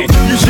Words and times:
You 0.00 0.49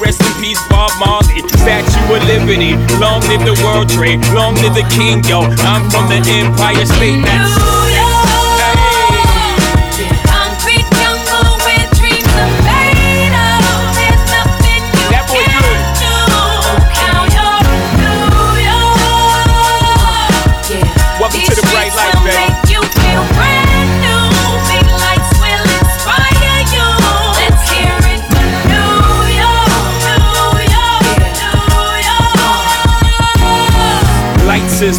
rest 0.00 0.20
in 0.20 0.42
peace, 0.42 0.60
Bob 0.68 0.90
Marley. 0.98 1.40
Statue 1.48 2.14
of 2.14 2.22
Liberty, 2.24 2.76
long 3.00 3.20
live 3.28 3.44
the 3.44 3.56
World 3.64 3.88
Trade, 3.88 4.20
long 4.32 4.54
live 4.56 4.74
the 4.74 4.86
King, 4.92 5.24
yo. 5.24 5.40
I'm 5.64 5.90
from 5.90 6.08
the 6.08 6.20
Empire 6.28 6.86
State. 6.86 7.24
That's 7.24 7.99
is 34.82 34.98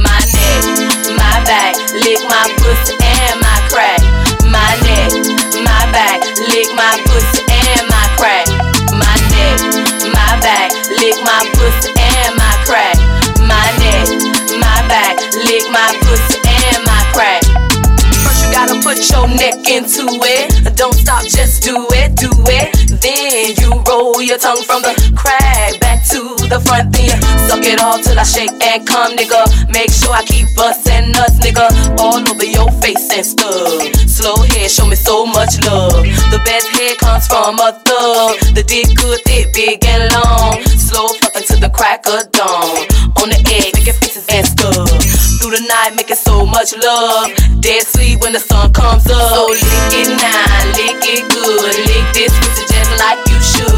My 0.00 0.18
neck, 0.34 0.62
my 1.16 1.36
back, 1.44 1.74
lick 1.92 2.20
my 2.28 2.44
pussy 2.58 2.96
and 3.00 3.40
my 3.40 3.58
crack. 3.70 4.00
My 4.48 4.72
neck, 4.86 5.12
my 5.62 5.82
back, 5.92 6.20
lick 6.50 6.68
my 6.74 6.94
pussy 7.06 7.42
and 7.50 7.84
my 7.88 8.06
crack. 8.16 8.46
My 8.96 9.16
neck, 9.32 9.58
my 10.12 10.32
back, 10.40 10.72
lick 11.00 11.16
my 11.24 11.42
pussy 11.54 11.92
and 11.96 12.36
my 12.36 12.52
crack. 12.64 12.96
My 13.42 13.66
neck, 13.78 14.08
my 14.58 14.78
back, 14.88 15.16
lick 15.44 15.64
my 15.70 15.92
pussy 16.02 16.40
and 16.46 16.55
put 18.86 19.10
your 19.10 19.26
neck 19.26 19.66
into 19.66 20.06
it. 20.22 20.76
Don't 20.78 20.94
stop, 20.94 21.26
just 21.26 21.64
do 21.64 21.74
it, 21.90 22.14
do 22.14 22.30
it. 22.46 22.70
Then 23.02 23.58
you 23.58 23.82
roll 23.82 24.22
your 24.22 24.38
tongue 24.38 24.62
from 24.62 24.82
the 24.82 24.94
crack 25.18 25.80
back 25.80 26.06
to 26.14 26.22
the 26.46 26.62
front. 26.62 26.94
Then 26.94 27.10
you 27.10 27.18
suck 27.50 27.66
it 27.66 27.82
all 27.82 27.98
till 27.98 28.14
I 28.14 28.22
shake 28.22 28.54
and 28.62 28.86
come, 28.86 29.18
nigga. 29.18 29.42
Make 29.74 29.90
sure 29.90 30.14
I 30.14 30.22
keep 30.22 30.46
bustin' 30.54 31.10
nuts, 31.10 31.42
nigga, 31.42 31.66
all 31.98 32.22
over 32.22 32.46
your 32.46 32.70
face 32.78 33.10
and 33.10 33.26
stuff. 33.26 33.82
Slow 34.06 34.38
head, 34.54 34.70
show 34.70 34.86
me 34.86 34.94
so 34.94 35.26
much 35.26 35.58
love. 35.66 36.06
The 36.30 36.38
best 36.46 36.70
head 36.78 36.96
comes 36.98 37.26
from 37.26 37.58
a 37.58 37.74
thug. 37.82 38.38
The 38.54 38.62
dick 38.62 38.94
good, 38.94 39.18
thick, 39.26 39.52
big 39.52 39.84
and 39.84 40.14
long. 40.14 40.62
Slow 40.78 41.10
fucking 41.18 41.42
to 41.50 41.56
the 41.58 41.70
crack 41.74 42.06
of 42.06 42.30
dawn. 42.30 42.86
On 43.18 43.26
the 43.34 43.42
egg, 43.50 43.74
making 43.74 43.98
faces 43.98 44.26
and 44.30 44.46
stuff. 44.46 44.95
Night, 45.66 45.96
making 45.96 46.14
so 46.16 46.46
much 46.46 46.76
love. 46.78 47.26
Dead 47.58 47.82
sleep 47.82 48.20
when 48.20 48.32
the 48.32 48.38
sun 48.38 48.72
comes 48.72 49.02
up. 49.10 49.34
So 49.34 49.50
lick 49.50 49.92
it 49.98 50.14
now, 50.14 50.46
lick 50.78 51.02
it 51.02 51.26
good. 51.26 51.74
Lick 51.90 52.06
this 52.14 52.30
pussy 52.38 52.62
just 52.70 52.92
like 53.02 53.18
you 53.26 53.38
should. 53.42 53.74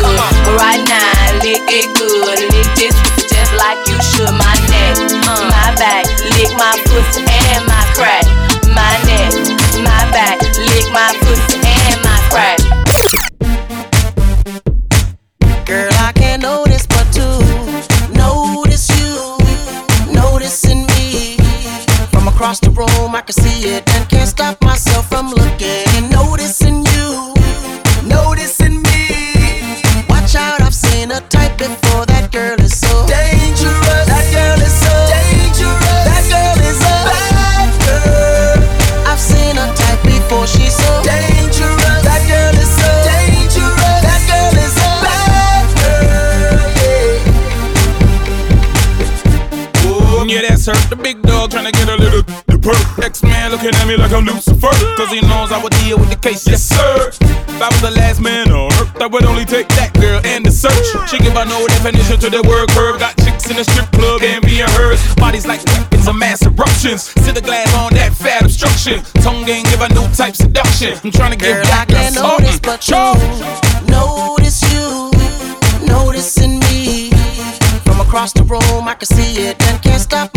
Right 0.60 0.84
now, 0.84 1.40
lick 1.40 1.64
it 1.64 1.88
good. 1.96 2.36
Lick 2.52 2.68
this 2.76 2.92
pussy 2.92 3.24
just 3.32 3.52
like 3.56 3.80
you 3.88 3.96
should. 4.04 4.28
My 4.36 4.52
neck, 4.68 5.00
uh. 5.24 5.48
my 5.48 5.72
back, 5.80 6.04
lick 6.36 6.52
my 6.60 6.76
pussy 6.92 7.24
and 7.24 7.64
my 7.64 7.80
crack. 7.96 8.28
My 8.68 8.92
neck, 9.08 9.32
my 9.80 10.02
back, 10.12 10.36
across 22.38 22.60
the 22.60 22.70
room, 22.70 23.16
I 23.16 23.22
can 23.22 23.32
see 23.32 23.68
it 23.68 23.82
and 23.96 24.08
can't 24.08 24.28
stop 24.28 24.62
myself 24.62 25.08
from 25.08 25.37
perk. 52.68 53.04
X 53.04 53.22
man 53.22 53.50
looking 53.50 53.72
at 53.72 53.86
me 53.86 53.96
like 53.96 54.12
I'm 54.12 54.24
Lucifer. 54.24 54.72
Cause 54.96 55.10
he 55.10 55.20
knows 55.22 55.52
I 55.52 55.60
would 55.62 55.72
deal 55.84 55.98
with 55.98 56.10
the 56.10 56.20
case, 56.20 56.46
yes 56.46 56.62
sir. 56.62 57.08
If 57.08 57.62
I 57.62 57.68
was 57.68 57.80
the 57.80 57.90
last 57.90 58.20
man 58.20 58.52
on 58.52 58.70
earth, 58.78 59.00
I 59.00 59.06
would 59.06 59.24
only 59.24 59.44
take 59.44 59.68
that 59.80 59.92
girl 59.94 60.20
and 60.24 60.44
the 60.44 60.52
search. 60.52 60.86
She 61.08 61.18
give 61.18 61.36
a 61.36 61.44
no 61.44 61.66
definition 61.66 62.20
to 62.20 62.28
the 62.30 62.42
word 62.44 62.68
curve. 62.70 63.00
Got 63.00 63.16
chicks 63.24 63.48
in 63.50 63.56
the 63.56 63.64
strip 63.64 63.90
club 63.92 64.22
and 64.22 64.44
being 64.44 64.68
hers. 64.78 65.00
Bodies 65.16 65.46
like 65.46 65.64
weapons 65.64 66.06
of 66.06 66.16
mass 66.16 66.44
eruptions. 66.44 67.10
Sit 67.24 67.34
the 67.34 67.40
glass 67.40 67.72
on 67.74 67.92
that 67.94 68.12
fat 68.12 68.42
obstruction. 68.42 69.02
Tongue 69.24 69.44
game 69.44 69.64
give 69.64 69.80
a 69.80 69.88
new 69.94 70.06
type 70.12 70.36
seduction. 70.36 70.98
I'm 71.02 71.10
trying 71.10 71.32
to 71.32 71.38
give 71.38 71.56
girl, 71.56 71.64
back 71.64 71.90
I 71.90 72.12
can't 72.12 72.14
notice, 72.14 72.60
but 72.60 72.84
you 72.88 73.02
notice 73.88 74.60
you 74.72 75.10
noticing 75.86 76.60
me. 76.68 77.10
From 77.86 78.00
across 78.00 78.32
the 78.32 78.44
room, 78.44 78.86
I 78.86 78.94
can 78.94 79.06
see 79.06 79.48
it 79.48 79.56
and 79.66 79.82
can't 79.82 80.00
stop 80.00 80.27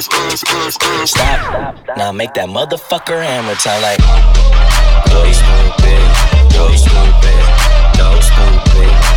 Stop. 0.00 1.76
Now 1.98 2.10
make 2.10 2.32
that 2.32 2.48
motherfucker 2.48 3.22
hammer 3.22 3.54
time 3.56 3.82
like. 3.82 3.98
Boy, 5.12 5.30
stupid. 5.36 6.00
Stupid. 6.48 7.40
Stupid. 7.92 9.10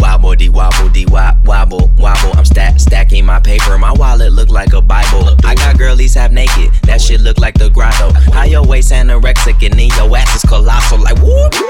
Wobble 0.00 0.34
wobble 0.50 0.90
wobble 1.44 1.90
wobble. 1.98 2.36
I'm 2.36 2.44
stack 2.44 2.80
stacking 2.80 3.24
my 3.24 3.38
paper. 3.38 3.78
My 3.78 3.92
wallet 3.92 4.32
look 4.32 4.48
like 4.48 4.72
a 4.72 4.80
Bible. 4.80 5.36
I 5.44 5.54
got 5.54 5.78
girlies 5.78 6.14
half 6.14 6.32
naked. 6.32 6.72
That 6.82 7.00
shit 7.00 7.20
look 7.20 7.38
like 7.38 7.54
the 7.54 7.70
grotto. 7.70 8.10
How 8.32 8.44
your 8.44 8.66
waist 8.66 8.90
anorexic 8.90 9.64
and 9.64 9.78
then 9.78 9.90
your 9.96 10.16
ass 10.16 10.34
is 10.34 10.42
colossal. 10.42 10.98
Like 10.98 11.18
whoop. 11.18 11.69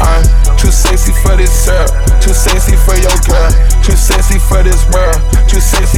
I'm 0.00 0.24
too 0.56 0.70
sexy 0.70 1.12
for 1.22 1.36
this 1.36 1.52
syrup, 1.52 1.90
too 2.20 2.34
sexy 2.34 2.76
for 2.76 2.96
your 2.96 3.16
girl, 3.24 3.50
too 3.82 3.96
sexy 3.96 4.38
for 4.38 4.62
this 4.62 4.82
world, 4.92 5.16
too 5.48 5.60
sexy 5.60 5.95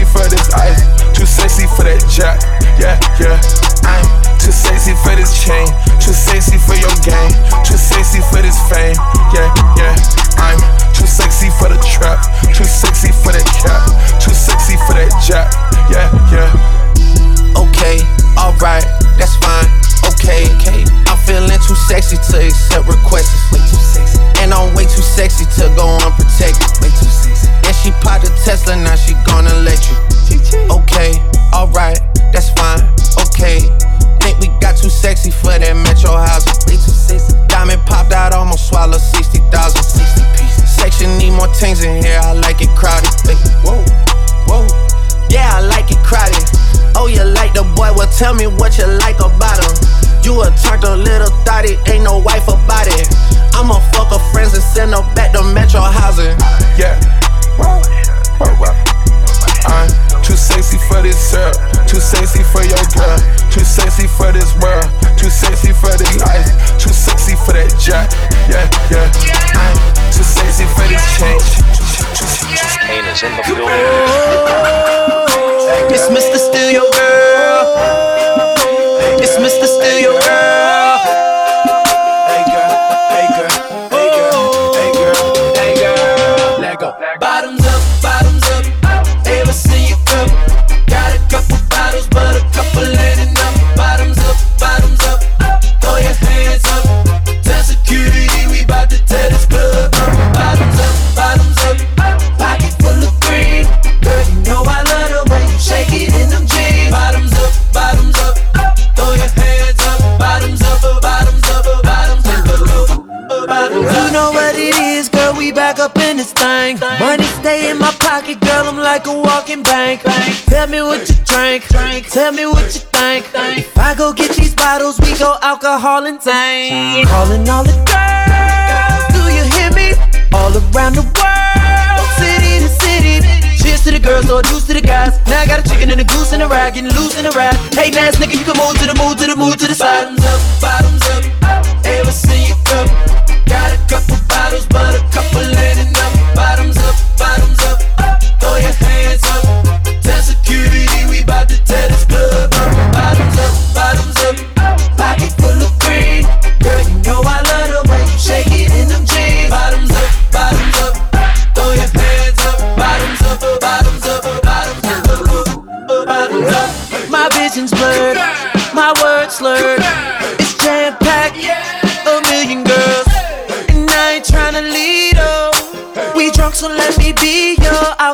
back 115.53 115.79
up 115.79 115.97
in 115.99 116.17
this 116.17 116.33
thing. 116.33 116.79
Money 116.99 117.25
stay 117.41 117.71
in 117.71 117.79
my 117.79 117.93
pocket, 118.01 118.41
girl, 118.41 118.67
I'm 118.67 118.77
like 118.77 119.07
a 119.07 119.13
walking 119.13 119.63
bank. 119.63 120.03
Tell 120.47 120.67
me 120.67 120.81
what 120.83 121.09
you 121.09 121.15
drink, 121.25 121.65
tell 122.09 122.33
me 122.33 122.47
what 122.47 122.65
you 122.75 122.81
think. 122.93 123.27
If 123.35 123.79
I 123.79 123.95
go 123.95 124.13
get 124.13 124.37
these 124.37 124.55
bottles, 124.55 124.99
we 125.01 125.17
go 125.19 125.37
alcohol 125.43 126.07
and 126.07 126.21
tank. 126.21 127.09
Calling 127.09 127.49
all 127.49 127.65
the 127.65 127.77
girls, 127.87 129.05
do 129.15 129.23
you 129.33 129.45
hear 129.57 129.71
me? 129.73 129.95
All 130.33 130.53
around 130.53 130.95
the 130.95 131.07
world, 131.17 132.09
city 132.19 132.59
to 132.65 132.69
city. 132.69 133.21
Cheers 133.63 133.85
to 133.85 133.91
the 133.93 134.01
girls, 134.01 134.31
or 134.31 134.43
juice 134.43 134.67
to 134.67 134.75
the 134.75 134.81
guys. 134.81 135.19
Now 135.27 135.41
I 135.43 135.47
got 135.47 135.61
a 135.65 135.69
chicken 135.69 135.91
and 135.91 136.01
a 136.01 136.05
goose 136.05 136.33
and 136.33 136.43
a 136.43 136.49
rag, 136.49 136.75
getting 136.75 136.91
loose 136.93 137.19
in 137.19 137.27
a 137.27 137.31
ride. 137.31 137.57
Hey, 137.75 137.91
ass 137.97 138.17
nigga, 138.17 138.39
you 138.39 138.45
can 138.45 138.57
move 138.57 138.79
to 138.79 138.87
the 138.87 138.95
move 138.95 139.17
to 139.19 139.27
the 139.27 139.37
move 139.37 139.57
to 139.57 139.67
the 139.67 139.75
side. 139.75 140.17
Bottoms 140.17 140.25
up, 140.25 140.61
bottoms 140.61 141.03
up. 141.03 141.08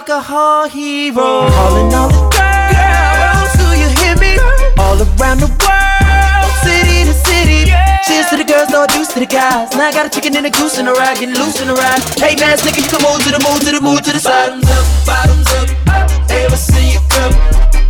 Alcohol 0.05 0.69
hero. 0.69 1.49
Calling 1.49 1.95
all 1.95 2.09
the 2.09 2.29
girls, 2.29 3.53
do 3.57 3.67
you 3.73 3.89
hear 4.01 4.17
me? 4.21 4.37
All 4.77 5.01
around 5.01 5.41
the 5.41 5.49
world, 5.49 6.53
city 6.61 7.09
to 7.09 7.15
city. 7.25 7.73
Cheers 8.05 8.29
to 8.29 8.37
the 8.37 8.45
girls, 8.45 8.69
no 8.69 8.87
juice 8.87 9.09
to 9.15 9.21
the 9.21 9.27
guys. 9.27 9.73
Now 9.73 9.89
I 9.89 9.93
got 9.93 10.07
a 10.07 10.11
chicken 10.11 10.37
and 10.37 10.45
a 10.47 10.51
goose 10.51 10.79
in 10.79 10.89
a 10.89 10.93
ride, 10.93 11.19
getting 11.19 11.35
loose 11.35 11.61
in 11.61 11.69
the 11.69 11.75
ride. 11.75 12.03
Hey 12.21 12.37
man, 12.37 12.59
nigga, 12.59 12.85
you 12.85 12.91
can 12.93 13.01
move 13.01 13.25
to 13.25 13.31
the 13.33 13.41
move 13.41 13.61
to 13.65 13.71
the 13.73 13.81
move 13.81 14.03
to 14.03 14.13
the 14.13 14.21
side. 14.21 14.61
Bottoms 14.61 14.69
up, 14.69 14.87
bottoms 15.07 15.49
up. 15.57 16.31
Ever 16.31 16.57
see 16.57 16.93
you 16.93 17.01
come? 17.09 17.33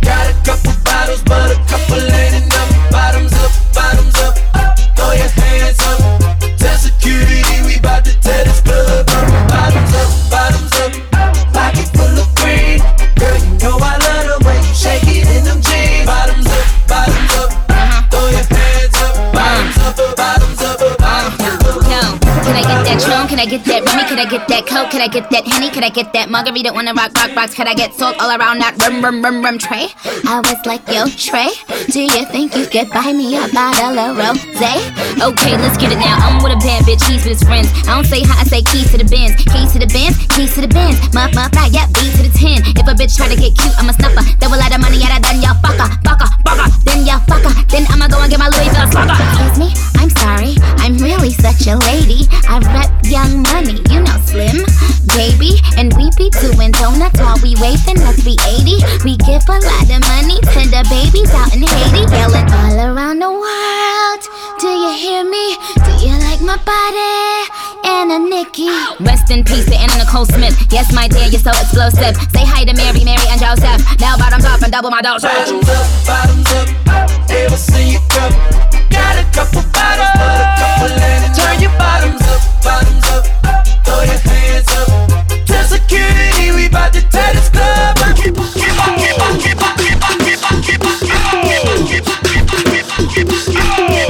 Got 0.01 0.31
a 0.31 0.35
couple 0.47 0.71
bottles, 0.87 1.21
but 1.23 1.51
a 1.51 1.57
couple 1.67 1.99
ain't 1.99 2.47
enough. 2.47 2.71
Bottoms 2.91 3.33
up, 3.43 3.51
bottoms 3.75 4.15
up. 4.23 4.39
Throw 4.95 5.11
your 5.11 5.27
hands 5.35 5.81
up. 5.83 6.04
Can 22.55 22.63
I 22.63 22.71
get 22.71 22.85
that 22.87 22.99
Tron? 23.03 23.27
Can 23.27 23.39
I 23.39 23.45
get 23.45 23.65
that 23.65 23.81
Remy? 23.83 24.03
Can 24.07 24.19
I 24.19 24.25
get 24.25 24.47
that 24.47 24.63
Coke? 24.65 24.89
Can 24.91 25.01
I 25.01 25.07
get 25.07 25.29
that 25.31 25.43
Henny? 25.47 25.69
Can 25.69 25.83
I 25.83 25.89
get 25.89 26.13
that 26.13 26.29
Margarita 26.29 26.71
on 26.71 26.85
the 26.85 26.93
rock, 26.93 27.11
rock, 27.15 27.35
rocks? 27.35 27.53
Can 27.53 27.67
I 27.67 27.73
get 27.75 27.93
salt 27.93 28.15
all 28.19 28.31
around 28.31 28.59
that 28.63 28.79
rum, 28.79 29.03
rum, 29.03 29.19
rum, 29.19 29.43
rum 29.43 29.57
tray? 29.57 29.91
I 30.23 30.39
was 30.39 30.59
like, 30.63 30.87
yo, 30.87 31.07
Trey, 31.19 31.51
do 31.91 31.99
you 31.99 32.23
think 32.31 32.55
you 32.55 32.63
could 32.67 32.87
buy 32.95 33.11
me 33.11 33.35
a 33.35 33.47
bottle 33.51 33.99
of 33.99 34.15
rosé? 34.15 34.71
Okay, 35.19 35.53
let's 35.59 35.75
get 35.75 35.91
it 35.91 35.99
now. 35.99 36.15
I'm 36.23 36.39
with 36.39 36.55
a 36.55 36.61
bad 36.63 36.87
bitch, 36.87 37.03
he's 37.11 37.27
with 37.27 37.35
his 37.39 37.43
friends. 37.43 37.67
I 37.87 37.99
don't 37.99 38.07
say 38.07 38.23
hi, 38.23 38.39
I 38.39 38.45
say 38.47 38.63
keys 38.63 38.87
to 38.95 38.97
the 39.03 39.07
bins. 39.07 39.35
Keys 39.35 39.75
to 39.75 39.79
the 39.79 39.89
bins, 39.91 40.15
keys 40.31 40.55
to 40.55 40.63
the 40.63 40.71
bins. 40.71 40.95
Muff, 41.11 41.35
muff, 41.35 41.51
right, 41.59 41.71
yeah, 41.71 41.91
B 41.91 42.07
to 42.15 42.23
the 42.23 42.31
10. 42.31 42.71
If 42.79 42.87
a 42.87 42.95
bitch 42.95 43.19
try 43.19 43.27
to 43.27 43.35
get 43.35 43.51
cute, 43.51 43.75
I'm 43.75 43.91
a 43.91 43.93
snuffer. 43.93 44.23
A 44.23 44.47
lot 44.47 44.71
of 44.71 44.79
money 44.79 45.03
at 45.03 45.11
her, 45.11 45.19
then 45.19 45.43
y'all 45.43 45.59
fucker, 45.59 45.91
fucker, 46.07 46.29
fucker. 46.47 46.69
Then 46.87 47.03
y'all 47.03 47.19
fucker. 47.27 47.51
Then 47.67 47.83
I'ma 47.91 48.07
go 48.07 48.21
and 48.23 48.31
get 48.31 48.39
my 48.39 48.47
Louis 48.47 48.71
Vuitton. 48.71 49.11
Excuse 49.11 49.57
me, 49.59 49.67
I'm 49.99 50.07
sorry. 50.23 50.55
I'm 50.79 50.95
really 51.03 51.35
such 51.35 51.67
a 51.67 51.75
lady. 51.75 52.23
I 52.47 52.59
rep 52.73 52.91
young 53.03 53.41
money, 53.41 53.81
you 53.89 54.01
know, 54.01 54.17
slim, 54.25 54.65
baby. 55.17 55.59
And 55.77 55.93
we 55.97 56.09
be 56.17 56.29
doing 56.41 56.71
donuts 56.71 57.19
while 57.19 57.37
we 57.43 57.55
waving, 57.61 57.99
must 58.01 58.23
be 58.23 58.37
80. 58.41 58.81
We 59.03 59.17
give 59.17 59.43
a 59.49 59.59
lot 59.59 59.89
of 59.89 60.01
money 60.07 60.39
to 60.41 60.61
the 60.69 60.81
babies 60.89 61.31
out 61.33 61.53
in 61.53 61.63
Haiti. 61.63 62.05
Yelling 62.11 62.49
all 62.51 62.79
around 62.79 63.19
the 63.19 63.31
world. 63.31 64.21
Do 64.59 64.67
you 64.67 64.93
hear 64.95 65.23
me? 65.23 65.57
Do 65.83 65.91
you 66.05 66.15
like 66.19 66.41
my 66.41 66.57
body? 66.57 67.74
Anna 67.85 68.17
Nikki. 68.17 68.67
Rest 68.99 69.29
in 69.29 69.43
peace 69.43 69.65
to 69.65 69.75
Anna 69.75 69.95
Nicole 69.97 70.25
Smith. 70.25 70.57
Yes, 70.71 70.91
my 70.93 71.07
dear, 71.07 71.27
you're 71.29 71.39
so 71.39 71.51
explosive. 71.51 72.17
Say 72.33 72.41
hi 72.41 72.65
to 72.65 72.73
Mary, 72.73 73.05
Mary, 73.05 73.21
and 73.29 73.39
Joseph. 73.39 73.79
Now 74.01 74.17
bottoms 74.17 74.45
up 74.45 74.61
and 74.61 74.71
double 74.73 74.89
my 74.89 75.01
dose. 75.01 75.21
Bottoms 75.21 75.69
up, 75.69 75.85
bottoms 76.05 76.49
up. 76.57 77.29
Ever 77.29 77.57
see 77.57 77.93
you 77.93 78.01
come? 78.09 78.33
Got 78.89 79.21
a 79.21 79.25
couple 79.29 79.61
bottles, 79.69 80.11
but 80.17 80.33
a 80.33 80.47
couple 80.57 80.91
ain't 80.97 81.29
enough. 81.29 81.37
Turn 81.37 81.61
your 81.61 81.73
bottoms 81.77 82.25
up, 82.25 82.41
bottoms 82.65 83.05
up. 83.13 83.23
Throw 83.85 84.01
your 84.01 84.21
hands 84.25 84.69
up. 84.73 84.89
Tell 85.45 85.65
security 85.69 86.51
we 86.57 86.67
bout 86.67 86.91
to 86.93 87.01
tear 87.13 87.33
this 87.37 87.49
club 87.53 87.95
Keep 88.17 88.39
up. 88.39 88.55
All 93.77 94.04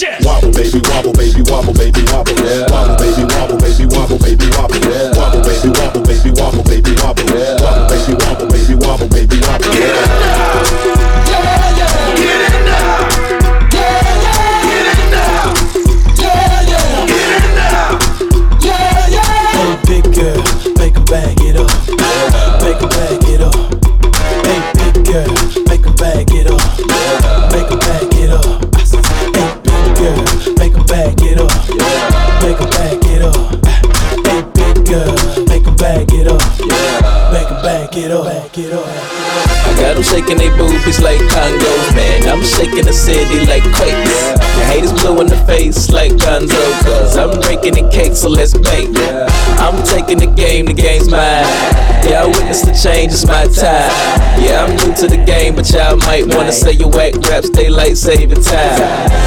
Just 0.00 0.24
Wobble, 0.24 0.50
baby, 0.52 0.80
wobble, 0.88 1.12
baby, 1.12 1.42
wobble, 1.42 1.74
baby, 1.74 2.00
wobble. 2.08 2.32
Wobble, 2.72 2.96
baby, 2.96 3.22
wobble, 3.36 3.58
baby, 3.58 3.84
wobble, 3.84 4.16
baby, 4.18 4.48
wobble. 4.56 4.80
Wobble, 5.12 5.42
baby, 5.44 5.68
wobble, 5.76 6.00
baby, 6.00 6.30
wobble, 6.40 6.64
baby, 6.64 6.92
wobble. 6.96 7.24
Wobble, 7.60 7.84
baby, 7.92 8.14
wobble, 8.24 8.46
baby, 8.48 8.74
wobble, 8.80 9.08
baby, 9.10 9.40
wobble. 9.44 10.09
I 40.00 40.02
got 40.02 40.12
shaking 40.16 40.38
they 40.38 40.48
boobies 40.56 41.00
like 41.02 41.20
congos, 41.28 41.94
man. 41.94 42.26
I'm 42.26 42.42
shaking 42.42 42.86
the 42.86 42.92
city 42.92 43.44
like 43.44 43.62
quakes. 43.76 44.32
Your 44.56 44.64
haters 44.64 44.92
blue 44.94 45.20
in 45.20 45.26
the 45.26 45.36
face 45.44 45.90
like 45.90 46.12
Gonzo, 46.12 46.56
cause 46.80 47.18
I'm 47.18 47.38
drinking 47.38 47.74
the 47.74 47.86
cake, 47.90 48.16
so 48.16 48.30
let's 48.30 48.56
bake. 48.56 48.88
I'm 49.60 49.76
taking 49.84 50.16
the 50.16 50.32
game, 50.34 50.64
the 50.64 50.72
game's 50.72 51.10
mine. 51.10 51.44
Yeah, 52.08 52.24
I 52.24 52.26
witnessed 52.26 52.64
the 52.64 52.72
change, 52.72 53.12
it's 53.12 53.26
my 53.26 53.44
time. 53.44 53.92
Yeah, 54.40 54.64
I'm 54.64 54.72
new 54.72 54.94
to 54.96 55.06
the 55.06 55.22
game, 55.22 55.54
but 55.54 55.68
y'all 55.68 55.98
might 56.08 56.24
wanna 56.34 56.52
say 56.52 56.72
you 56.72 56.88
whack 56.88 57.14
raps, 57.28 57.50
they 57.50 57.68
like 57.68 57.94
saving 57.94 58.40
time. 58.40 58.80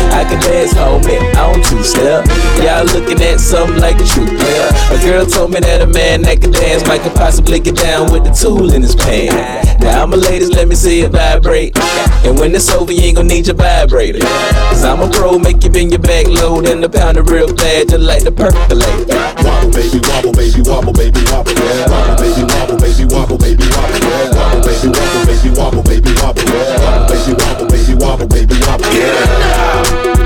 I 0.10 0.26
can 0.26 0.42
dance, 0.42 0.74
homie, 0.74 1.22
I 1.38 1.54
don't 1.54 1.64
two 1.64 1.84
step. 1.84 2.26
Y'all 2.66 2.86
looking 2.86 3.22
at 3.22 3.40
something 3.40 3.78
like 3.78 4.02
a 4.02 4.06
true 4.06 4.26
player. 4.26 4.70
A 4.90 4.98
girl 5.06 5.26
told 5.28 5.52
me 5.54 5.60
that 5.60 5.82
a 5.82 5.88
man 5.88 6.24
that 6.24 6.42
can 6.42 6.52
dance 6.52 6.82
might 6.88 7.02
could 7.02 7.14
possibly 7.14 7.60
get 7.60 7.76
down 7.76 8.12
with 8.12 8.24
the 8.24 8.32
tool 8.32 8.74
in 8.74 8.82
his 8.82 8.96
pants. 8.96 9.64
Now, 9.84 10.04
I'm 10.04 10.14
a 10.14 10.16
ladies, 10.16 10.50
let 10.64 10.70
me 10.70 10.76
see 10.76 11.02
it 11.02 11.12
vibrate. 11.12 11.78
And 12.24 12.40
when 12.40 12.56
it's 12.56 12.72
over, 12.72 12.94
you 12.94 13.02
ain't 13.02 13.18
gonna 13.18 13.28
need 13.28 13.48
your 13.48 13.56
vibrator. 13.58 14.20
Cause 14.72 14.86
I'm 14.86 15.02
a 15.02 15.10
pro, 15.10 15.38
make 15.38 15.62
you 15.62 15.70
bend 15.70 15.92
your 15.92 16.00
back 16.00 16.26
low, 16.28 16.62
then 16.62 16.80
the 16.80 16.88
pound 16.88 17.18
it 17.18 17.30
real 17.30 17.50
fast, 17.50 17.90
just 17.90 18.00
like 18.00 18.24
the 18.24 18.32
percolate. 18.32 18.72
Wobble, 19.44 19.72
baby, 19.76 20.00
wobble, 20.08 20.32
baby, 20.32 20.64
wobble, 20.64 20.94
baby, 20.94 21.20
wobble. 21.28 21.52
Wobble, 21.92 22.16
baby, 22.16 22.44
wobble, 22.48 22.80
baby, 22.80 23.04
wobble, 23.12 23.38
baby, 23.38 23.68
wobble. 23.76 24.00
Wobble, 24.40 24.64
baby, 24.64 24.88
wobble, 24.88 25.20
baby, 25.28 25.52
wobble, 25.52 25.84
baby, 25.84 26.12
wobble. 26.24 26.48
Wobble, 26.48 27.12
baby, 27.12 27.36
wobble, 27.44 27.68
baby, 27.68 27.94
wobble, 28.00 28.28
baby, 28.32 28.56
wobble. 28.64 28.88
Hey, 28.88 30.23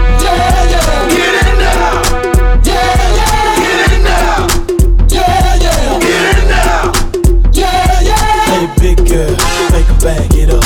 bag 10.08 10.34
it 10.36 10.50
up. 10.50 10.64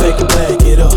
Make 0.00 0.20
'em 0.20 0.26
bag 0.28 0.62
it 0.72 0.78
up. 0.78 0.92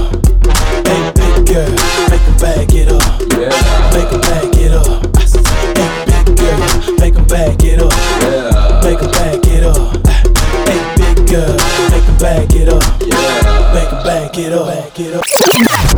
Hey, 0.88 1.04
big 1.16 1.46
girl, 1.48 1.72
make 2.10 2.26
'em 2.28 2.36
bag 2.42 2.74
it 2.76 2.92
up. 2.92 3.04
Yeah. 3.32 3.56
Make 3.94 4.12
'em 4.12 4.20
bag 4.28 4.58
it 4.66 4.74
up. 4.74 4.88
Hey, 5.78 5.90
big 6.08 6.36
girl, 6.36 6.60
make 7.00 7.16
'em 7.16 7.26
bag 7.28 7.64
it 7.64 7.82
up. 7.82 7.94
Yeah. 8.24 8.82
Make 8.84 9.02
'em 9.02 9.12
bag 9.12 9.48
it 9.56 9.64
up. 9.64 9.78
Hey, 10.68 10.82
big 10.98 11.18
girl, 11.32 11.56
make 11.92 12.08
'em 12.10 12.18
bag 12.20 12.56
it 12.62 12.68
up. 12.68 12.84
Make 13.74 13.92
'em 13.94 14.04
bag 14.04 14.38
it 14.38 14.54
up. 14.54 14.68
Bag 14.68 15.00
it 15.00 15.16
up. 15.16 15.95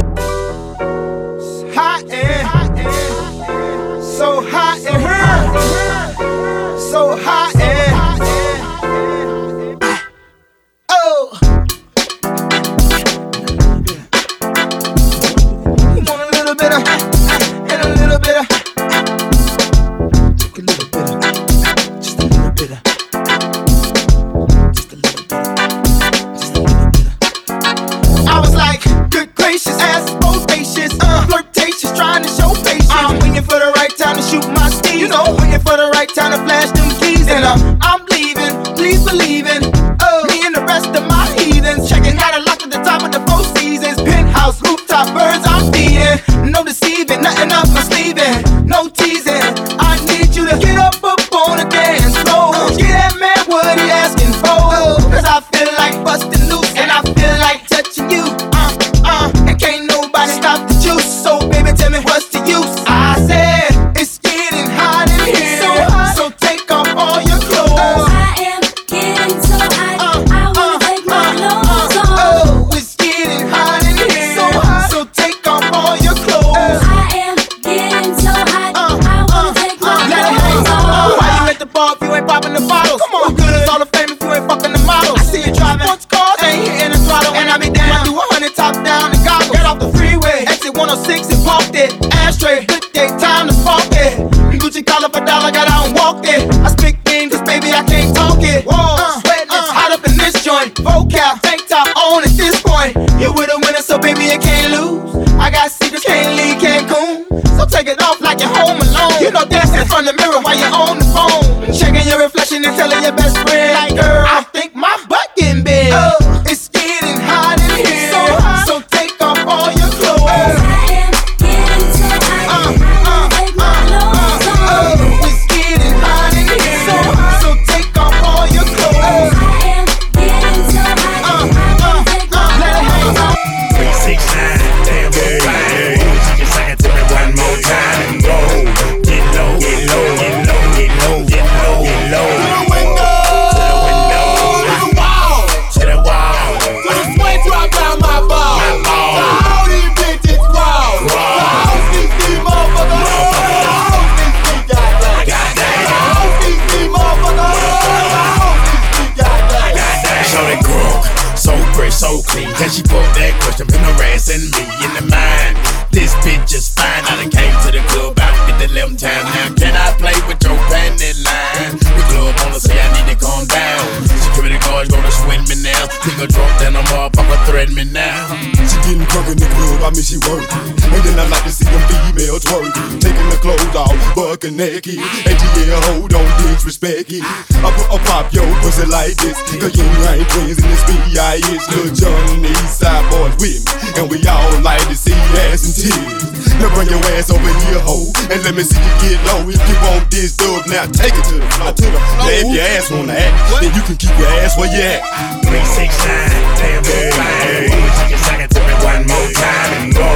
motherfucker 184.38 184.56
naked. 184.56 184.98
And 184.98 185.38
yeah, 185.68 185.82
hold 185.92 186.14
on, 186.14 186.26
disrespect 186.42 187.12
it. 187.12 187.24
I 187.24 187.70
put 187.74 187.88
a 187.90 188.00
pop 188.06 188.34
yo 188.34 188.44
pussy 188.62 188.86
like 188.88 189.16
this. 189.18 189.38
Cause 189.58 189.76
you 189.76 189.84
ain't 190.10 190.30
twins 190.30 190.60
in 190.60 190.70
this 190.70 190.84
B.I. 190.86 191.40
B.I.S. 191.42 191.68
the 191.68 191.90
Johnny, 191.94 192.54
side 192.68 193.04
boys 193.10 193.34
with 193.42 193.66
me. 193.66 194.02
And 194.02 194.10
we 194.10 194.22
all 194.28 194.62
like 194.62 194.82
to 194.88 194.96
see 194.96 195.14
ass 195.50 195.66
and 195.66 195.76
tears. 195.76 196.54
Now 196.62 196.74
bring 196.74 196.90
your 196.90 197.02
ass 197.18 197.30
over 197.30 197.46
here, 197.70 197.82
ho, 197.82 198.10
and 198.34 198.42
let 198.42 198.56
me 198.56 198.64
see 198.64 198.82
you 198.82 198.94
get 199.02 199.20
low. 199.30 199.46
If 199.46 199.62
you 199.62 199.78
want 199.86 200.10
this 200.10 200.36
dub, 200.38 200.66
now 200.68 200.86
take 200.90 201.14
it 201.14 201.26
to 201.30 201.38
the 201.38 201.48
floor. 201.54 201.74
To 201.74 201.86
the 201.86 202.02
floor. 202.02 202.26
Now 202.26 202.34
if 202.34 202.48
your 202.50 202.66
ass 202.66 202.90
wanna 202.90 203.14
act, 203.14 203.36
what? 203.52 203.62
then 203.62 203.74
you 203.76 203.84
can 203.86 203.98
keep 203.98 204.14
your 204.18 204.30
ass 204.42 204.58
where 204.58 204.70
you 204.70 204.82
at. 204.82 205.02
Three, 205.46 205.66
six, 205.66 205.94
nine, 206.02 206.34
damn, 206.58 206.84
hey, 206.84 207.12
five. 207.14 207.42
Hey. 207.46 207.70
Chicken 208.02 208.20
sockets, 208.26 208.58
one 208.82 209.06
more 209.06 209.30
time 209.38 209.70
and 209.78 209.94
go. 209.94 210.10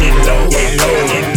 Get 0.00 0.14
low, 0.24 0.48
get 0.48 0.80
low, 0.80 0.96
get 1.08 1.24
low. 1.28 1.35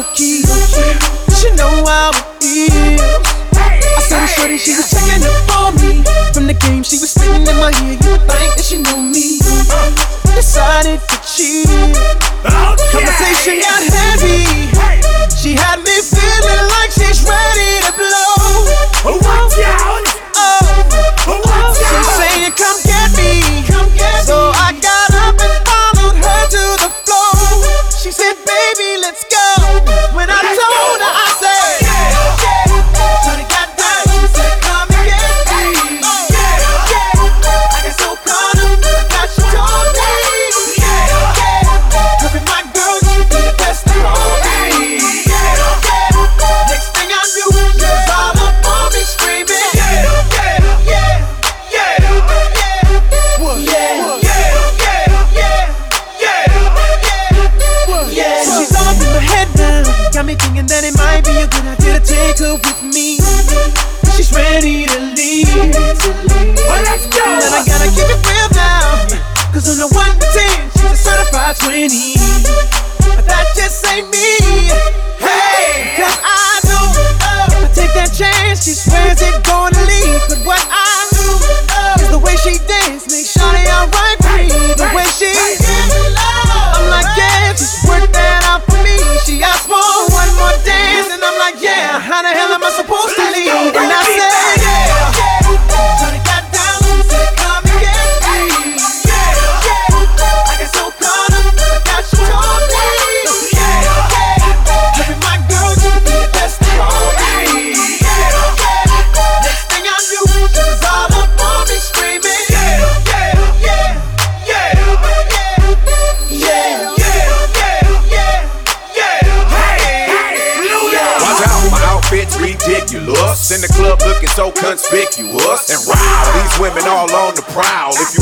low 0.00 0.06
key. 0.14 0.42
She 1.36 1.50
know 1.56 1.84
how 1.84 2.10
it 2.40 2.72
is. 2.72 3.00
I 3.52 4.00
said 4.00 4.24
it 4.24 4.30
shorty, 4.30 4.58
she 4.58 4.72
was 4.76 4.90
checking 4.90 5.24
up 5.24 5.56
on 5.60 5.74
me. 5.76 6.02
From 6.32 6.46
the 6.46 6.54
game, 6.54 6.82
she 6.82 6.98
was 6.98 7.10
singing 7.10 7.46
in 7.46 7.56
my 7.56 7.72
ear. 7.84 7.92
You 7.92 8.16
think 8.16 8.50
that 8.56 8.64
she 8.64 8.78
knew 8.78 9.00
me. 9.00 9.38
Decided 10.34 11.00
to 11.00 11.16
cheat. 11.26 11.68
Oh, 12.44 12.76
Conversation 12.92 13.60
got 13.60 13.89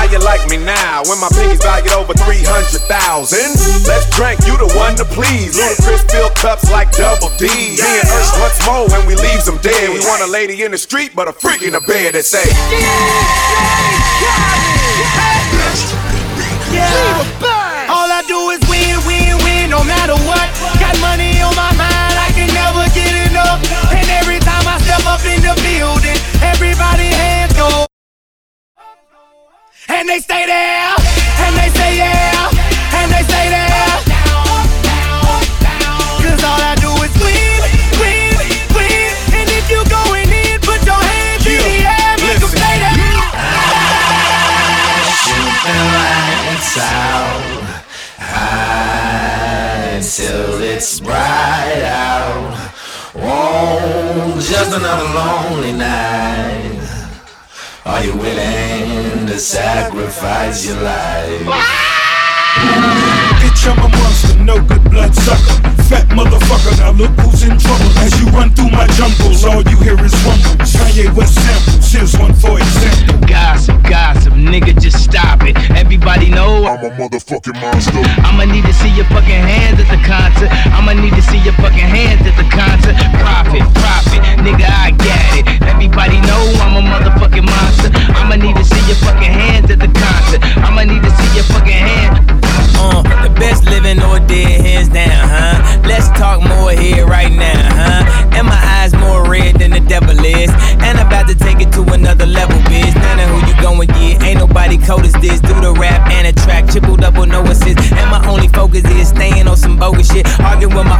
How 0.00 0.08
you 0.08 0.18
like 0.24 0.40
me 0.48 0.56
now 0.56 1.04
when 1.12 1.20
my 1.20 1.28
pinky's 1.28 1.60
valued 1.60 1.92
over 1.92 2.16
300,000? 2.16 2.88
Let's 3.84 4.08
drink, 4.16 4.40
you 4.48 4.56
the 4.56 4.72
one 4.72 4.96
to 4.96 5.04
please. 5.04 5.60
Ludacris 5.60 6.08
fill 6.08 6.32
cups 6.40 6.72
like 6.72 6.88
double 6.96 7.28
D. 7.36 7.44
Me 7.76 7.84
and 8.00 8.08
Ursh 8.08 8.32
once 8.40 8.56
more 8.64 8.88
when 8.88 9.04
we 9.04 9.12
leaves 9.12 9.44
them 9.44 9.60
dead. 9.60 9.92
We 9.92 10.00
want 10.08 10.24
a 10.24 10.26
lady 10.32 10.64
in 10.64 10.72
the 10.72 10.80
street, 10.80 11.12
but 11.14 11.28
a 11.28 11.36
freak 11.36 11.60
in 11.68 11.76
the 11.76 11.84
bed 11.84 12.16
that 12.16 12.24
say, 12.24 12.48
Yeah. 16.72 17.92
All 17.92 18.08
I 18.08 18.24
do 18.24 18.56
is 18.56 18.60
win, 18.72 18.96
win, 19.04 19.36
win, 19.44 19.68
no 19.68 19.84
matter 19.84 20.16
what. 20.24 20.48
Got 20.80 20.96
money 21.04 21.44
on 21.44 21.52
my 21.52 21.76
mind, 21.76 22.16
I 22.16 22.32
can 22.32 22.48
never 22.56 22.88
get 22.96 23.12
enough. 23.28 23.60
And 23.92 24.08
every 24.16 24.40
time 24.40 24.64
I 24.64 24.80
step 24.80 25.04
up 25.04 25.20
in 25.28 25.44
the 25.44 25.52
building, 25.60 26.16
everybody. 26.40 27.09
And 29.92 30.08
they 30.08 30.20
stay 30.20 30.46
there, 30.46 30.94
and 31.44 31.56
they 31.56 31.68
say 31.78 31.96
yeah, 31.98 32.50
and 32.98 33.10
they 33.12 33.22
stay 33.22 33.48
there. 33.50 33.98
Cause 36.22 36.42
all 36.44 36.62
I 36.62 36.74
do 36.80 36.90
is 37.04 37.12
win, 37.20 37.60
win, 38.00 38.32
win. 38.76 39.12
And 39.36 39.48
if 39.50 39.68
you 39.68 39.82
going 39.90 40.30
in, 40.30 40.60
put 40.60 40.80
your 40.86 40.94
hands 40.94 41.44
in 41.44 41.58
the 41.58 41.84
air, 41.90 42.16
make 42.22 42.40
'em 42.40 42.48
stay 42.48 42.76
there. 42.86 43.18
Shooting 45.20 45.86
lights 45.98 46.78
out 46.78 47.42
high 48.32 50.00
till 50.00 50.62
it's 50.62 51.00
bright 51.00 51.82
out. 51.84 52.54
Oh, 53.16 54.38
just 54.40 54.72
another 54.72 55.08
lonely 55.18 55.72
night. 55.72 56.69
Are 57.86 58.04
you 58.04 58.14
willing 58.14 59.26
to 59.26 59.38
sacrifice 59.38 60.66
your 60.66 60.76
life? 60.82 61.40
Bitch, 63.40 63.66
I'm 63.66 63.78
a 63.78 63.88
monster, 63.88 64.38
no 64.38 64.62
good 64.62 64.84
blood 64.90 65.14
sucker. 65.14 65.59
Fat 65.90 66.06
motherfucker, 66.14 66.70
now 66.78 66.94
look 66.94 67.10
who's 67.18 67.42
in 67.42 67.58
trouble. 67.58 67.90
As 67.98 68.14
you 68.22 68.30
run 68.30 68.54
through 68.54 68.70
my 68.70 68.86
jungles, 68.94 69.42
all 69.42 69.58
you 69.66 69.74
hear 69.82 69.98
is 69.98 70.14
rumbles. 70.22 70.70
Kanye 70.70 71.10
West 71.18 71.34
samples, 71.34 71.90
here's 71.90 72.14
one 72.14 72.30
for 72.30 72.62
example. 72.62 73.18
Gossip, 73.26 73.74
gossip, 73.90 74.34
nigga, 74.38 74.70
just 74.78 75.02
stop 75.02 75.42
it. 75.42 75.58
Everybody 75.74 76.30
know 76.30 76.62
I'm 76.62 76.78
a 76.86 76.94
motherfucking 76.94 77.58
monster. 77.58 78.06
I'ma 78.22 78.46
need 78.46 78.62
to 78.70 78.72
see 78.72 78.94
your 78.94 79.10
fucking 79.10 79.42
hands 79.42 79.82
at 79.82 79.90
the 79.90 79.98
concert. 80.06 80.46
I'ma 80.70 80.94
need 80.94 81.10
to 81.18 81.22
see 81.26 81.42
your 81.42 81.58
fucking 81.58 81.90
hands 81.90 82.22
at 82.22 82.38
the 82.38 82.46
concert. 82.54 82.94
Profit, 83.18 83.66
profit, 83.82 84.22
nigga, 84.46 84.70
I 84.70 84.94
get 84.94 85.42
it. 85.42 85.44
Everybody 85.66 86.22
know 86.22 86.42
I'm 86.62 86.78
a 86.78 86.82
motherfucking 86.86 87.42
monster. 87.42 87.90
I'ma 88.14 88.38
need 88.38 88.54
to 88.54 88.62
see 88.62 88.82
your 88.86 89.00
fucking 89.02 89.34
hands 89.34 89.74
at 89.74 89.82
the 89.82 89.90
concert. 89.90 90.38
I'ma 90.62 90.86
need 90.86 91.02
to 91.02 91.10
see 91.10 91.34
your 91.34 91.46
fucking 91.50 91.82
hands. 91.82 92.49
Uh, 92.80 93.02
the 93.22 93.28
best 93.38 93.66
living 93.66 94.00
or 94.02 94.18
dead, 94.20 94.60
hands 94.64 94.88
down, 94.88 95.28
huh? 95.28 95.60
Let's 95.86 96.08
talk 96.18 96.40
more 96.40 96.70
here 96.70 97.06
right 97.06 97.30
now, 97.30 97.60
huh? 97.76 98.30
And 98.32 98.46
my 98.46 98.56
eyes 98.80 98.94
more 98.94 99.28
red 99.28 99.58
than 99.60 99.70
the 99.70 99.80
devil 99.80 100.16
is. 100.24 100.50
And 100.80 100.98
I'm 100.98 101.06
about 101.06 101.28
to 101.28 101.34
take 101.34 101.60
it 101.60 101.70
to 101.72 101.82
another 101.92 102.24
level, 102.24 102.56
bitch. 102.72 102.94
None 102.94 103.20
of 103.20 103.28
who 103.28 103.38
you 103.46 103.56
going 103.60 103.88
get, 103.88 104.22
ain't 104.22 104.38
nobody 104.38 104.78
cold 104.78 105.04
as 105.04 105.12
this. 105.20 105.40
Do 105.40 105.54
the 105.60 105.72
rap 105.72 106.08
and 106.10 106.26
a 106.26 106.32
track, 106.32 106.68
triple 106.68 106.96
double, 106.96 107.26
no 107.26 107.42
assist. 107.44 107.92
And 107.92 108.10
my 108.10 108.26
only 108.26 108.48
focus 108.48 108.84
is 108.96 109.08
staying 109.08 109.46
on 109.46 109.56
some 109.56 109.76
bogus 109.76 110.10
shit. 110.10 110.26
Arguing 110.40 110.74
with 110.74 110.86
my 110.86 110.99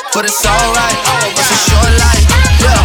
but 0.13 0.25
it's 0.25 0.45
alright. 0.45 0.97
It's 1.39 1.51
a 1.51 1.59
short 1.71 1.93
life, 1.95 2.25
yeah. 2.59 2.83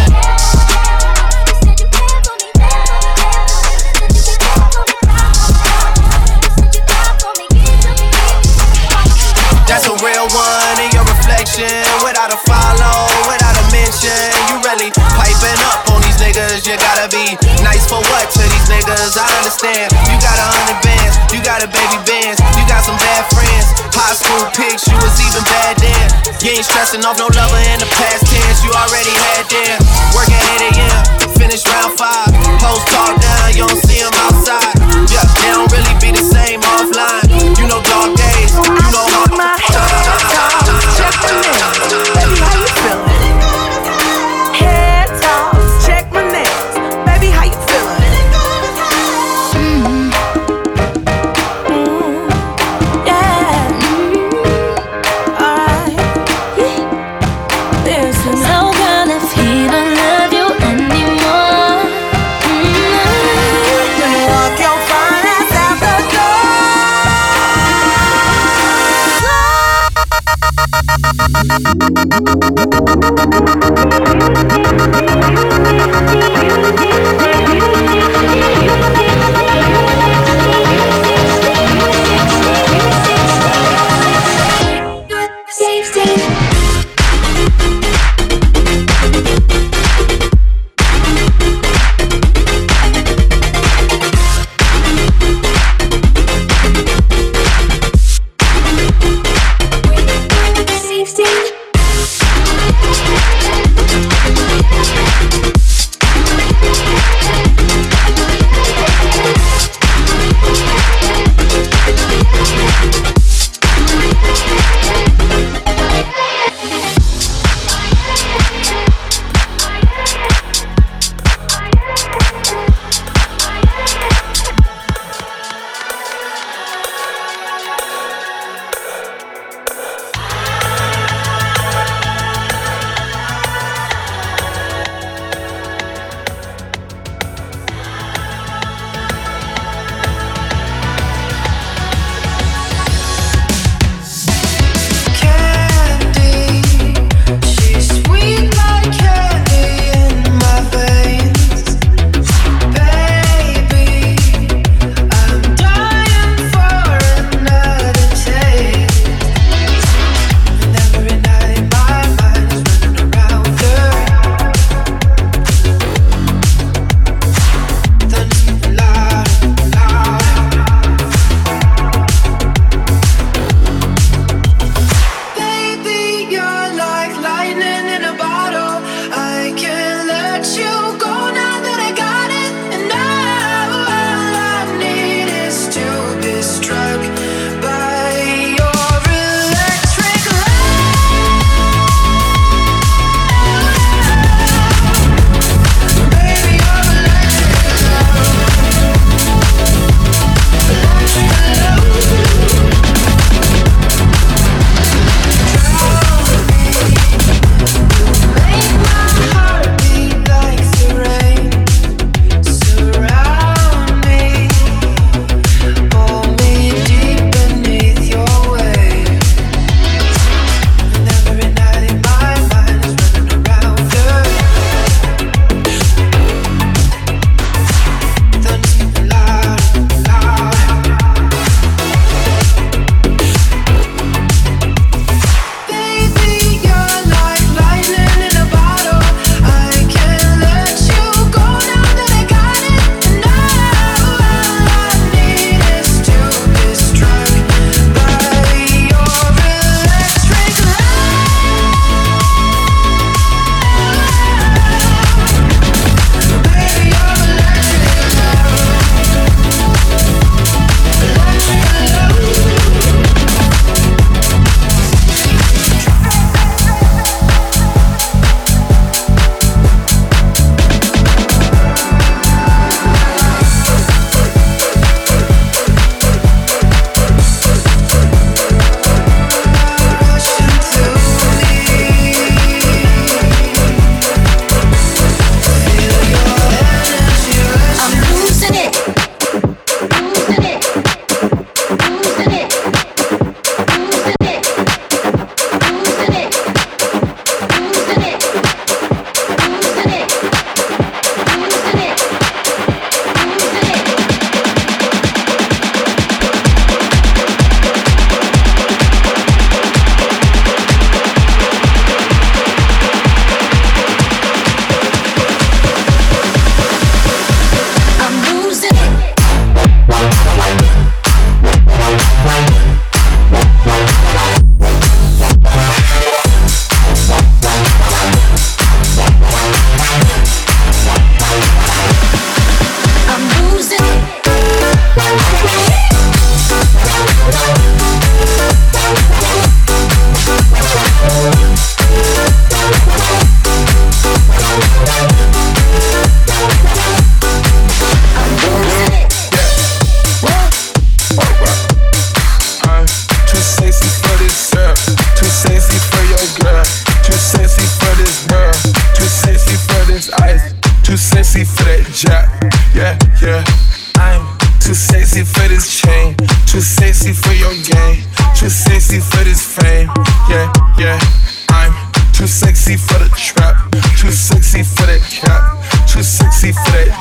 That's 9.67 9.91
a 9.91 9.95
real 9.99 10.27
one 10.31 10.77
in 10.79 10.89
your 10.95 11.03
reflection. 11.03 11.67
Without 11.99 12.31
a 12.31 12.39
follow, 12.47 13.11
without 13.27 13.59
a 13.59 13.65
mention. 13.75 14.15
You 14.47 14.63
really 14.63 14.91
piping 14.95 15.59
up 15.67 15.83
on 15.91 15.99
these 16.07 16.15
niggas. 16.23 16.63
You 16.63 16.79
gotta 16.79 17.11
be 17.11 17.35
nice 17.59 17.83
for 17.91 17.99
what 17.99 18.31
to 18.39 18.43
these 18.47 18.67
niggas? 18.71 19.19
I 19.19 19.27
understand. 19.43 19.91
You 20.07 20.15
got 20.23 20.39
a 20.39 20.47
hundred 20.47 20.79
bands, 20.79 21.19
you 21.35 21.43
got 21.43 21.59
a 21.59 21.67
baby 21.67 21.99
bands, 22.07 22.39
you 22.55 22.63
got 22.71 22.87
some 22.87 22.95
bad 22.95 23.27
friends. 23.35 23.67
High 23.91 24.15
school 24.15 24.47
pics, 24.55 24.87
you 24.87 24.95
was 25.03 25.19
even 25.19 25.43
then. 25.43 25.56
You 26.47 26.53
ain't 26.53 26.63
stressing 26.63 27.03
off 27.03 27.19
no 27.19 27.27
lover 27.35 27.59
in 27.75 27.79
the 27.83 27.91
past 27.99 28.23
tense. 28.23 28.63
You 28.63 28.71
already 28.71 29.11
had 29.11 29.51
them. 29.51 29.83
Working 30.15 30.39
8 30.71 30.79
a.m., 30.79 31.03
finish 31.35 31.67
round 31.67 31.99
five. 31.99 32.31
Post 32.63 32.87
talk 32.87 33.19
down, 33.19 33.51
you 33.51 33.67
don't 33.67 33.83
see 33.83 33.99
them 33.99 34.15
outside. 34.15 34.79
Yeah, 35.11 35.27
they 35.43 35.51
don't 35.51 35.67
really 35.75 35.91
be 35.99 36.15
the 36.15 36.23
same 36.23 36.61
offline. 36.61 37.26
Thank 72.19 72.57
you. 75.61 75.66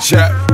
For 0.08 0.45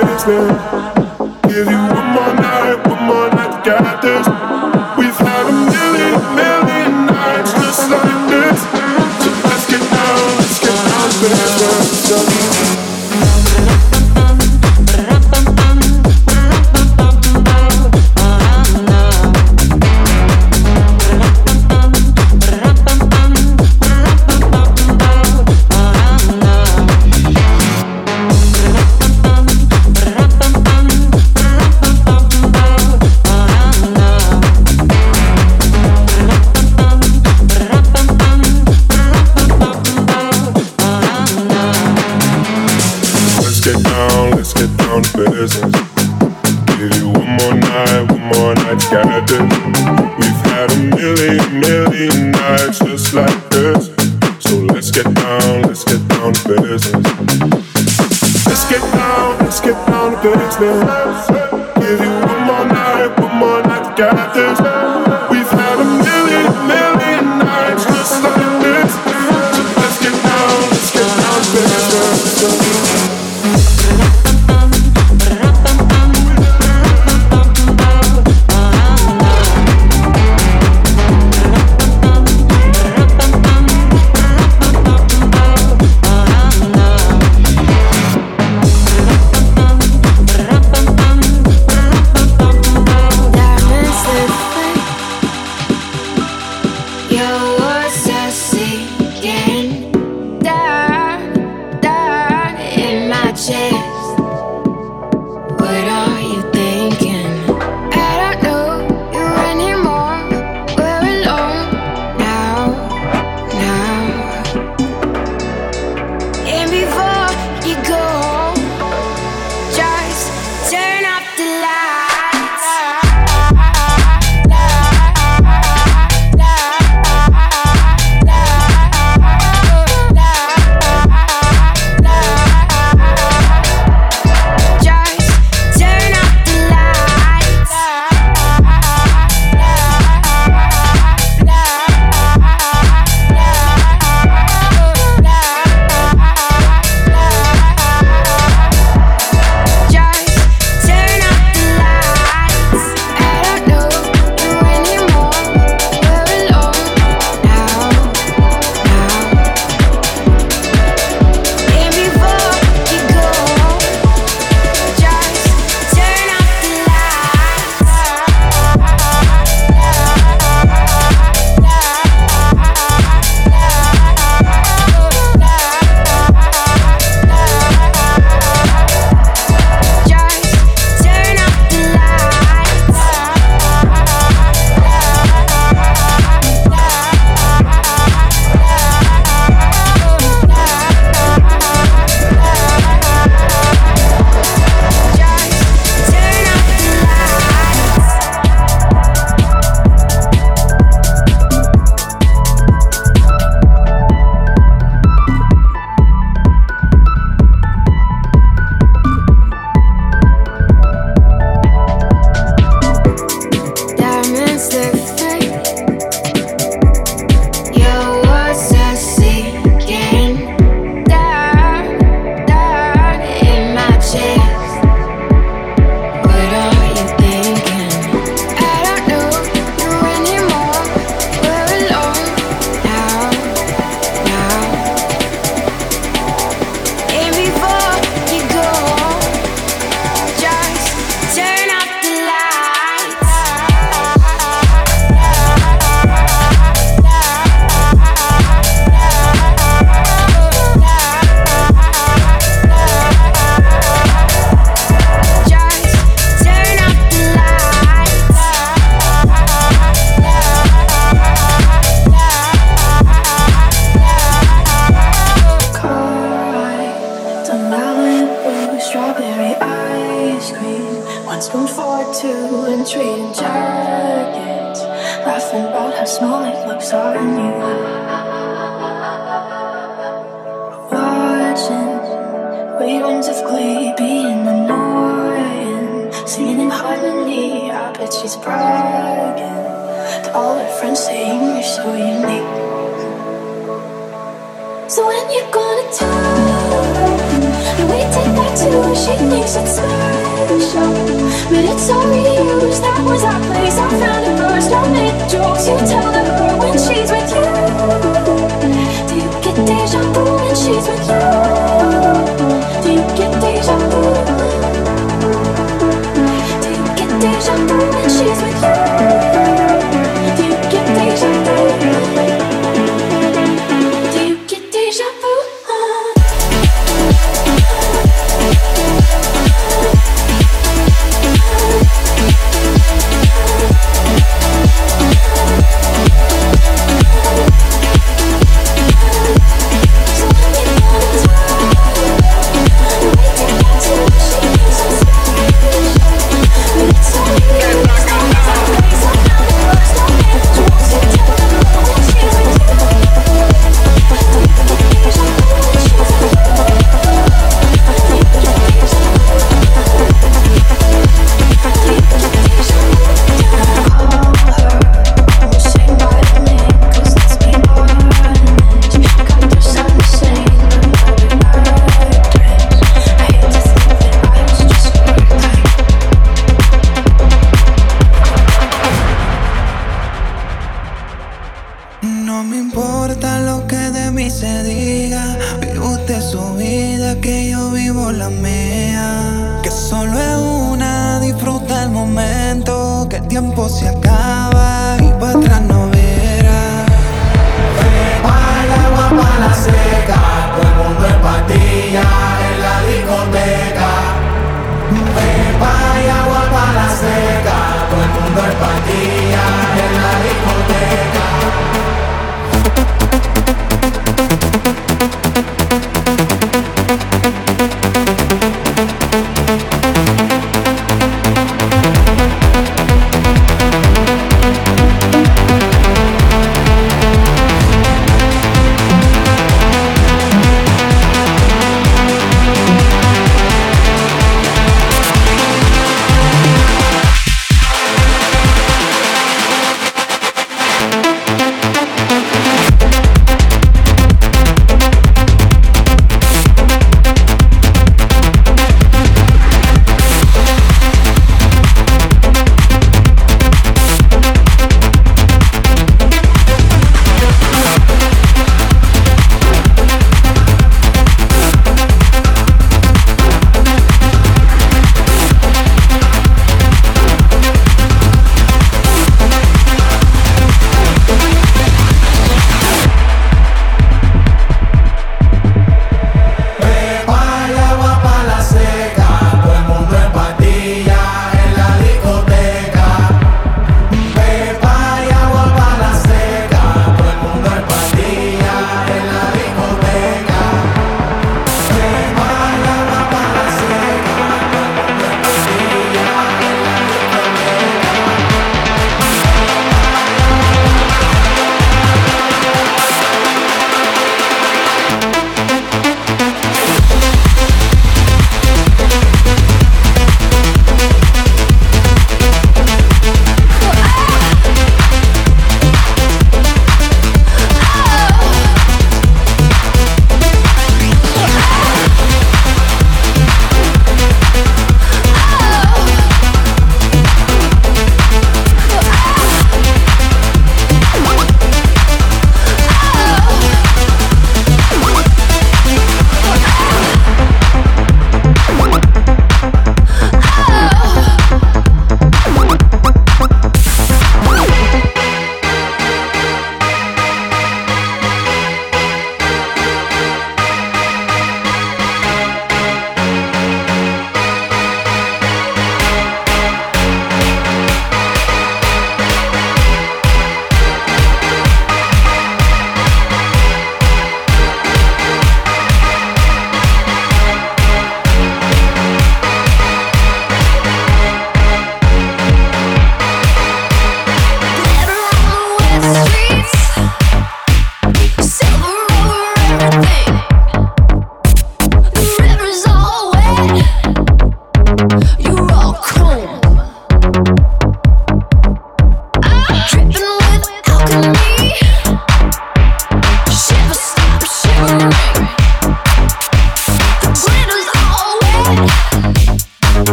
fix 0.00 0.24
it. 0.28 0.95